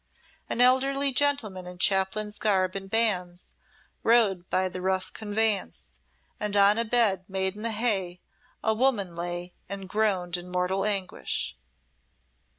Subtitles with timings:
[0.49, 3.53] An elderly gentleman in Chaplain's garb and bands
[4.01, 5.99] rode by the rough conveyance,
[6.39, 8.19] and on a bed made in the hay
[8.63, 11.55] a woman lay and groaned in mortal anguish.